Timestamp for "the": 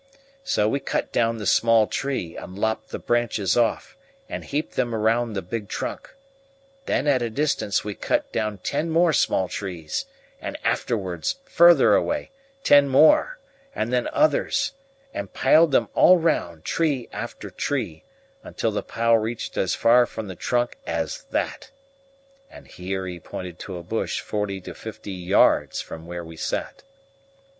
1.37-1.45, 2.89-2.97, 5.35-5.43, 18.71-18.81, 20.27-20.35